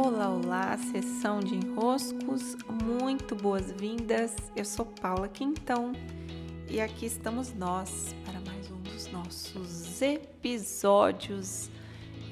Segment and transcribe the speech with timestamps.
[0.00, 4.32] Olá, olá, sessão de enroscos, muito boas-vindas.
[4.54, 5.90] Eu sou Paula Quintão
[6.70, 11.68] e aqui estamos nós para mais um dos nossos episódios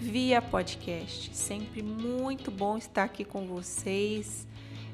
[0.00, 1.36] via podcast.
[1.36, 4.46] Sempre muito bom estar aqui com vocês.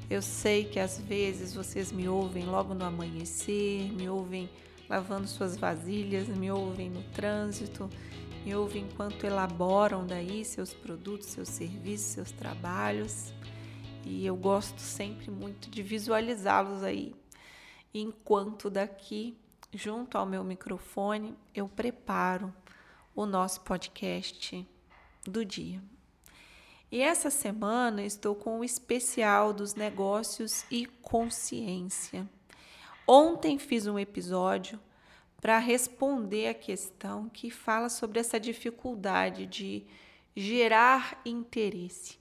[0.09, 4.49] Eu sei que às vezes vocês me ouvem logo no amanhecer, me ouvem
[4.89, 7.87] lavando suas vasilhas, me ouvem no trânsito,
[8.45, 13.33] me ouvem enquanto elaboram daí seus produtos, seus serviços, seus trabalhos.
[14.05, 17.15] E eu gosto sempre muito de visualizá-los aí.
[17.93, 19.37] Enquanto daqui,
[19.71, 22.53] junto ao meu microfone, eu preparo
[23.15, 24.67] o nosso podcast
[25.25, 25.81] do dia.
[26.91, 32.29] E essa semana estou com o especial dos negócios e consciência.
[33.07, 34.79] Ontem fiz um episódio
[35.43, 39.83] para responder a questão que fala sobre essa dificuldade de
[40.33, 42.17] gerar interesse.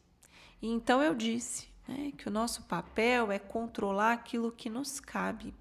[0.61, 5.55] Então eu disse né, que o nosso papel é controlar aquilo que nos cabe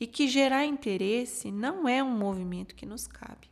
[0.00, 3.50] e que gerar interesse não é um movimento que nos cabe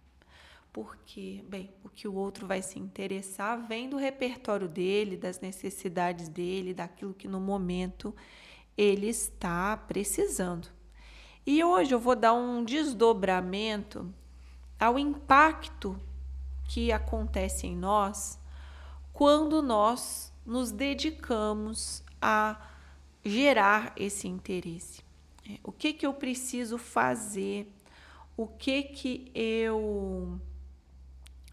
[0.72, 6.28] porque, bem, o que o outro vai se interessar vem do repertório dele, das necessidades
[6.28, 8.14] dele, daquilo que no momento
[8.76, 10.75] ele está precisando.
[11.46, 14.12] E hoje eu vou dar um desdobramento
[14.80, 15.96] ao impacto
[16.68, 18.36] que acontece em nós
[19.12, 22.60] quando nós nos dedicamos a
[23.24, 25.04] gerar esse interesse.
[25.48, 27.72] É, o que que eu preciso fazer?
[28.36, 30.40] O que que eu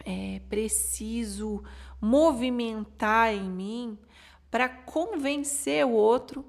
[0.03, 1.63] é, preciso
[2.01, 3.97] movimentar em mim
[4.49, 6.43] para convencer o outro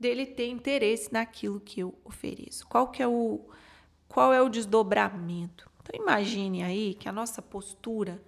[0.00, 2.66] dele ter interesse naquilo que eu ofereço?
[2.66, 3.40] Qual que é o
[4.08, 5.70] qual é o desdobramento?
[5.82, 8.20] Então imagine aí que a nossa postura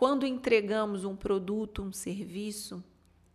[0.00, 2.82] quando entregamos um produto, um serviço,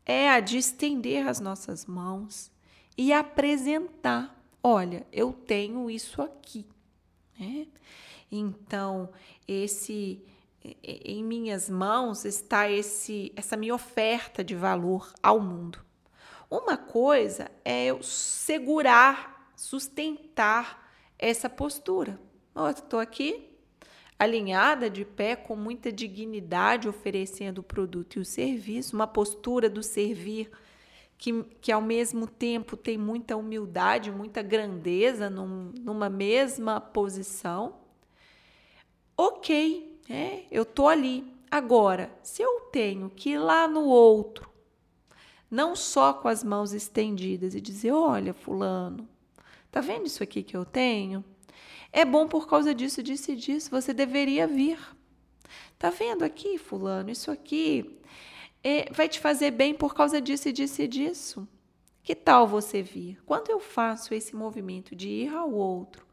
[0.04, 2.52] é a de estender as nossas mãos
[2.98, 6.66] e apresentar: olha, eu tenho isso aqui.
[7.40, 7.68] Né?
[8.32, 9.10] Então,
[9.48, 10.26] esse
[10.84, 15.85] em minhas mãos está esse essa minha oferta de valor ao mundo.
[16.50, 22.20] Uma coisa é eu segurar, sustentar essa postura.
[22.70, 23.52] Estou aqui
[24.18, 29.84] alinhada de pé com muita dignidade oferecendo o produto e o serviço, uma postura do
[29.84, 30.50] servir
[31.18, 37.78] que, que ao mesmo tempo tem muita humildade, muita grandeza num, numa mesma posição.
[39.18, 41.34] Ok, é, eu tô ali.
[41.50, 44.50] Agora, se eu tenho que ir lá no outro,
[45.50, 49.08] não só com as mãos estendidas e dizer: olha, Fulano,
[49.72, 51.24] tá vendo isso aqui que eu tenho?
[51.92, 54.80] É bom por causa disso, disso e disso, você deveria vir.
[55.78, 58.00] Tá vendo aqui, Fulano, isso aqui
[58.64, 61.48] é, vai te fazer bem por causa disso e disso e disso.
[62.04, 63.20] Que tal você vir?
[63.26, 66.06] Quando eu faço esse movimento de ir ao outro,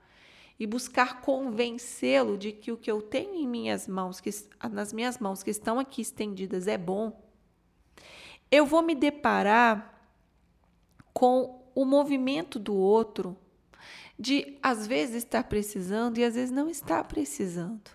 [0.62, 4.30] e buscar convencê-lo de que o que eu tenho em minhas mãos, que,
[4.70, 7.21] nas minhas mãos que estão aqui estendidas, é bom,
[8.52, 9.98] eu vou me deparar
[11.14, 13.34] com o movimento do outro
[14.18, 17.90] de às vezes estar precisando e às vezes não estar precisando.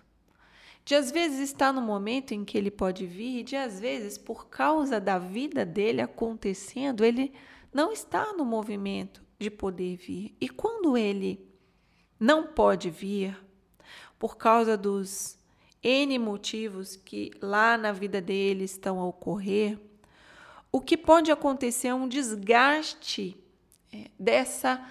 [0.84, 4.18] De às vezes estar no momento em que ele pode vir, e de às vezes
[4.18, 7.32] por causa da vida dele acontecendo, ele
[7.72, 10.34] não está no movimento de poder vir.
[10.40, 11.46] E quando ele
[12.18, 13.38] não pode vir
[14.18, 15.38] por causa dos
[15.82, 19.78] N motivos que lá na vida dele estão a ocorrer,
[20.70, 23.36] o que pode acontecer é um desgaste
[23.92, 24.84] é, dessa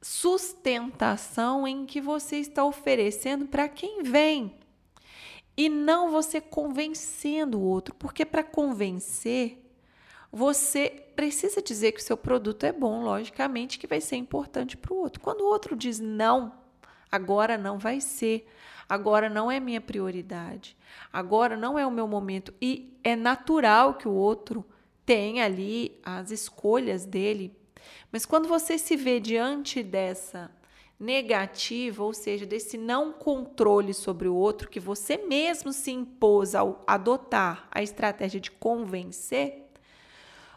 [0.00, 4.56] sustentação em que você está oferecendo para quem vem
[5.56, 9.64] e não você convencendo o outro, porque para convencer
[10.30, 14.92] você precisa dizer que o seu produto é bom, logicamente que vai ser importante para
[14.92, 15.20] o outro.
[15.20, 16.52] Quando o outro diz não,
[17.10, 18.46] agora não vai ser,
[18.88, 20.76] agora não é minha prioridade,
[21.12, 24.64] agora não é o meu momento e é natural que o outro
[25.08, 27.56] tenha ali as escolhas dele.
[28.12, 30.50] Mas quando você se vê diante dessa
[31.00, 36.84] negativa, ou seja, desse não controle sobre o outro que você mesmo se impôs ao
[36.86, 39.70] adotar a estratégia de convencer,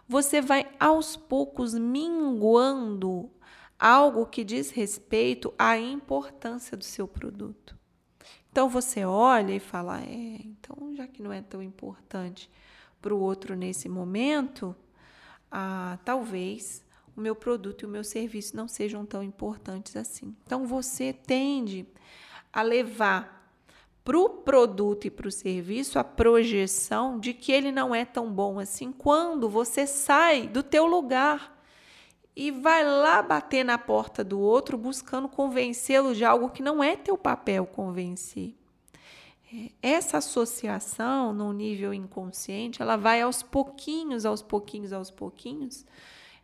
[0.06, 3.32] você vai aos poucos minguando
[3.80, 7.80] algo que diz respeito à importância do seu produto.
[8.52, 12.50] Então você olha e fala: é, então já que não é tão importante
[13.02, 14.76] para o outro nesse momento,
[15.52, 16.84] ah, talvez
[17.16, 20.36] o meu produto e o meu serviço não sejam tão importantes assim.
[20.46, 21.86] Então você tende
[22.54, 23.42] a levar
[24.04, 28.32] para o produto e para o serviço a projeção de que ele não é tão
[28.32, 31.60] bom assim quando você sai do teu lugar
[32.36, 36.96] e vai lá bater na porta do outro buscando convencê-lo de algo que não é
[36.96, 38.56] teu papel convencer.
[39.82, 45.86] Essa associação no nível inconsciente, ela vai aos pouquinhos, aos pouquinhos, aos pouquinhos,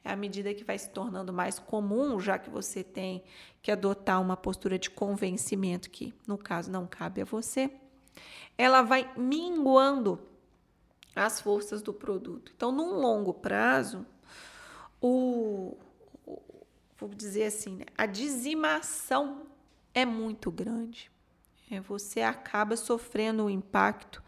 [0.03, 3.23] à medida que vai se tornando mais comum, já que você tem
[3.61, 7.71] que adotar uma postura de convencimento que, no caso, não cabe a você,
[8.57, 10.19] ela vai minguando
[11.15, 12.51] as forças do produto.
[12.55, 14.05] Então, num longo prazo,
[15.01, 15.77] o,
[16.97, 19.43] vou dizer assim, né, a dizimação
[19.93, 21.11] é muito grande.
[21.69, 24.23] É, você acaba sofrendo um impacto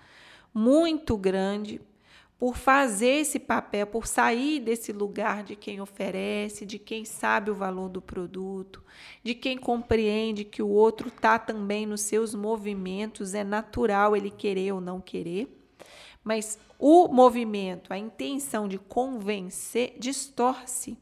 [0.54, 1.82] muito grande
[2.38, 7.56] por fazer esse papel, por sair desse lugar de quem oferece, de quem sabe o
[7.56, 8.82] valor do produto,
[9.22, 14.72] de quem compreende que o outro está também nos seus movimentos, é natural ele querer
[14.72, 15.54] ou não querer.
[16.24, 20.98] Mas o movimento, a intenção de convencer, distorce.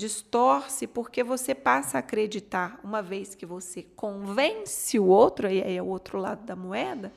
[0.00, 5.82] Distorce porque você passa a acreditar, uma vez que você convence o outro, aí é
[5.82, 7.12] o outro lado da moeda.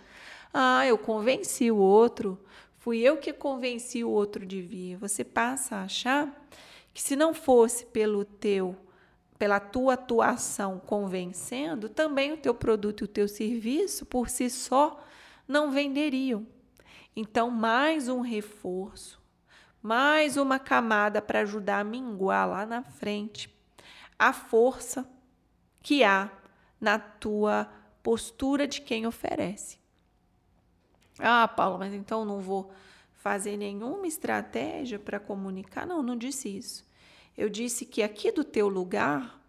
[0.53, 2.39] Ah, eu convenci o outro,
[2.83, 4.97] Fui eu que convenci o outro de vir.
[4.97, 6.45] Você passa a achar
[6.93, 8.75] que se não fosse pelo teu
[9.39, 15.01] pela tua atuação convencendo, também o teu produto e o teu serviço por si só
[15.47, 16.45] não venderiam.
[17.15, 19.21] Então, mais um reforço,
[19.83, 23.53] mais uma camada para ajudar a minguar lá na frente
[24.17, 25.05] a força
[25.81, 26.31] que há
[26.79, 27.69] na tua
[28.01, 29.77] postura de quem oferece.
[31.19, 32.71] Ah, Paulo, mas então não vou
[33.11, 35.85] fazer nenhuma estratégia para comunicar?
[35.85, 36.87] Não, não disse isso.
[37.37, 39.41] Eu disse que aqui do teu lugar,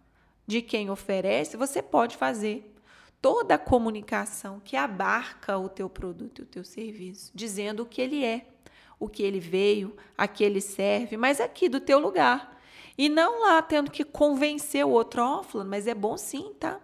[0.46, 2.74] de quem oferece, você pode fazer
[3.22, 8.02] toda a comunicação que abarca o teu produto e o teu serviço, dizendo o que
[8.02, 8.53] ele é,
[8.98, 12.58] o que ele veio, a que ele serve, mas aqui do teu lugar.
[12.96, 16.80] E não lá tendo que convencer o outro, ó, oh, mas é bom sim, tá?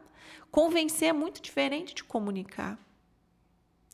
[0.50, 2.78] Convencer é muito diferente de comunicar.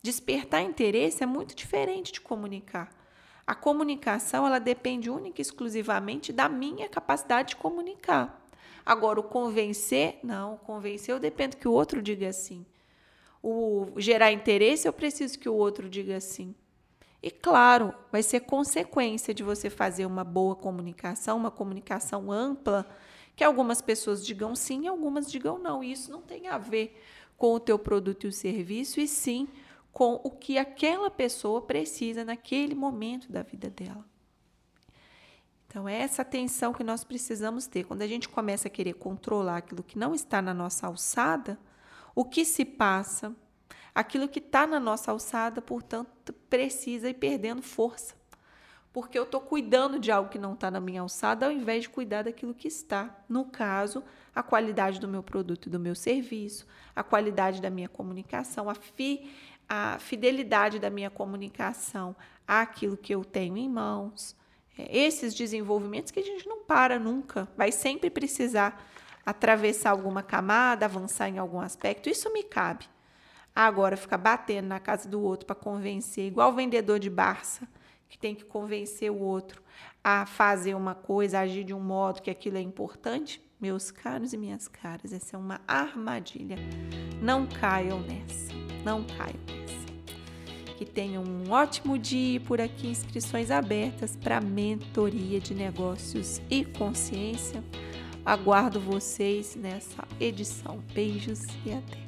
[0.01, 2.89] Despertar interesse é muito diferente de comunicar.
[3.45, 8.45] A comunicação ela depende única e exclusivamente da minha capacidade de comunicar.
[8.85, 12.65] Agora, o convencer, não, convencer eu dependo que o outro diga assim.
[13.43, 16.55] O gerar interesse, eu preciso que o outro diga assim.
[17.21, 22.87] E claro, vai ser consequência de você fazer uma boa comunicação, uma comunicação ampla,
[23.35, 25.83] que algumas pessoas digam sim e algumas digam não.
[25.83, 27.01] E isso não tem a ver
[27.37, 29.47] com o teu produto e o serviço, e sim
[29.91, 34.05] com o que aquela pessoa precisa naquele momento da vida dela.
[35.67, 37.83] Então, é essa atenção que nós precisamos ter.
[37.83, 41.59] Quando a gente começa a querer controlar aquilo que não está na nossa alçada,
[42.15, 43.35] o que se passa,
[43.97, 48.13] aquilo que está na nossa alçada, portanto, precisa ir perdendo força.
[48.93, 51.89] Porque eu estou cuidando de algo que não está na minha alçada, ao invés de
[51.89, 53.09] cuidar daquilo que está.
[53.27, 54.03] No caso,
[54.35, 58.75] a qualidade do meu produto e do meu serviço, a qualidade da minha comunicação, a,
[58.75, 59.31] fi,
[59.67, 62.15] a fidelidade da minha comunicação
[62.47, 64.35] àquilo que eu tenho em mãos.
[64.77, 68.79] É, esses desenvolvimentos que a gente não para nunca, vai sempre precisar
[69.25, 72.87] atravessar alguma camada, avançar em algum aspecto, isso me cabe.
[73.59, 77.67] Agora, ficar batendo na casa do outro para convencer, igual o vendedor de Barça,
[78.07, 79.63] que tem que convencer o outro
[80.03, 84.37] a fazer uma coisa, agir de um modo que aquilo é importante, meus caros e
[84.37, 86.55] minhas caras, essa é uma armadilha.
[87.19, 88.53] Não caiam nessa,
[88.85, 90.75] não caiam nessa.
[90.77, 97.63] Que tenham um ótimo dia por aqui, inscrições abertas para mentoria de negócios e consciência.
[98.23, 100.77] Aguardo vocês nessa edição.
[100.93, 102.06] Beijos e até.